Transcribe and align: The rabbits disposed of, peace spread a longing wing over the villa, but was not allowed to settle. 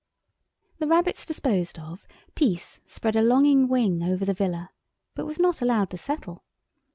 The 0.79 0.87
rabbits 0.87 1.27
disposed 1.27 1.77
of, 1.77 2.07
peace 2.33 2.81
spread 2.87 3.15
a 3.15 3.21
longing 3.21 3.67
wing 3.67 4.01
over 4.01 4.25
the 4.25 4.33
villa, 4.33 4.71
but 5.13 5.27
was 5.27 5.37
not 5.39 5.61
allowed 5.61 5.91
to 5.91 5.97
settle. 5.99 6.43